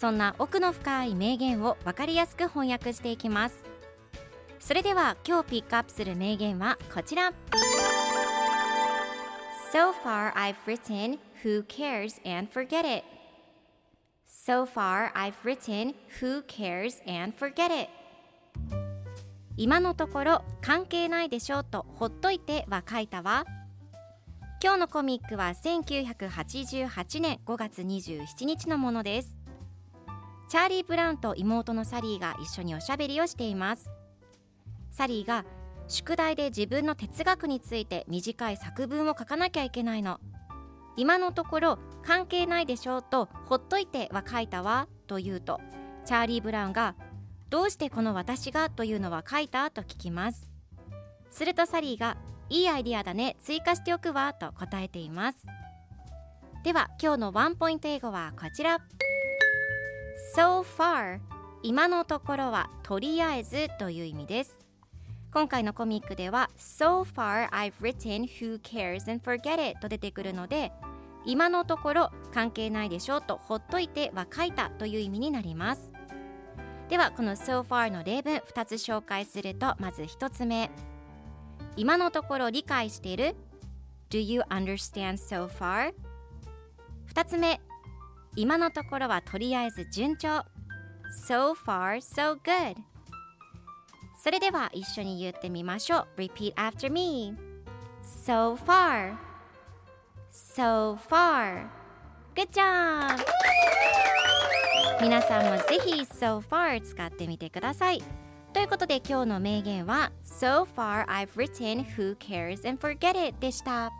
[0.00, 3.62] そんな奥の深い名言を分かりやすく翻訳していきます。
[4.58, 7.34] それでは今日ピックアップする名言はこちら。
[9.70, 13.04] So far I've written who cares and forget it.
[14.26, 17.90] So far I've written who cares and forget it.
[19.58, 23.44] 今のところ関係ないでしょうとほっといては書いたわ。
[24.64, 29.39] 今日のコミックは1988年5月27日のものです。
[30.50, 33.88] チャーリー・ブラウンと妹のサリーが一緒におしゃべりをしています。
[34.90, 35.44] サリーが
[35.86, 40.18] 宿題で自分の哲学について短い作文を書かなきゃいけないの。
[40.96, 45.60] 今のところ関係ないでしょうとほっといては書いたわと言うと
[46.04, 46.96] チャーリー・ブラウンが
[47.48, 50.50] どうしてこの私がというのは書いたと聞きます。
[51.30, 52.16] するとサリーが
[52.48, 55.46] いいアイディアだね追加しておくわと答えています。
[56.64, 58.80] では今日のワンポイント英語はこちら。
[60.36, 61.20] So far
[61.62, 64.58] 今のところはとりあえずという意味です。
[65.32, 70.72] 今回のコミックでは So far I've written who cares and forget it と出てくるので
[71.24, 75.92] 今のところ関係ないでしょうとほっといては書いたという意味になります。
[76.88, 80.70] ではこの So far の例文2つ紹介するとまず1つ目。
[81.76, 83.36] 今のところ理解している
[84.10, 85.94] ？Do you understand so far?
[87.14, 87.60] 2つ目。
[88.36, 90.28] 今のところはとりあえず順調
[91.28, 92.76] So far so good
[94.22, 97.34] それでは一緒に言ってみましょう Repeat after me
[98.02, 99.16] So far
[100.30, 101.66] So far
[102.34, 103.18] Good job
[105.00, 108.02] 皆さんもぜひ So far 使ってみてください
[108.52, 113.90] ということで今日の名言は So far I've written who cares and forget it でした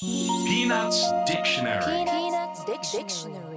[0.00, 3.55] Peanuts Dictionary Peanuts Dictionary.